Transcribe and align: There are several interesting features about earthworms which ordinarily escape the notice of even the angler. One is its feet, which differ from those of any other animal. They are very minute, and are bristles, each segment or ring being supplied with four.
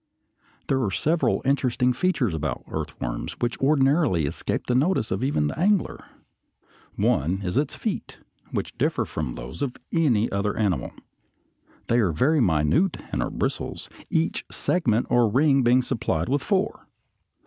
There 0.65 0.83
are 0.83 0.89
several 0.89 1.43
interesting 1.45 1.93
features 1.93 2.33
about 2.33 2.63
earthworms 2.67 3.33
which 3.33 3.59
ordinarily 3.59 4.25
escape 4.25 4.65
the 4.65 4.73
notice 4.73 5.11
of 5.11 5.23
even 5.23 5.45
the 5.45 5.59
angler. 5.59 6.03
One 6.95 7.43
is 7.43 7.55
its 7.55 7.75
feet, 7.75 8.17
which 8.49 8.75
differ 8.79 9.05
from 9.05 9.33
those 9.33 9.61
of 9.61 9.75
any 9.93 10.27
other 10.31 10.57
animal. 10.57 10.91
They 11.85 11.99
are 11.99 12.11
very 12.11 12.39
minute, 12.41 12.97
and 13.11 13.21
are 13.21 13.29
bristles, 13.29 13.89
each 14.09 14.43
segment 14.49 15.05
or 15.11 15.29
ring 15.29 15.61
being 15.61 15.83
supplied 15.83 16.29
with 16.29 16.41
four. 16.41 16.87